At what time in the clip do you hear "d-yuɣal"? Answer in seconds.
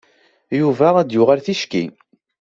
1.07-1.41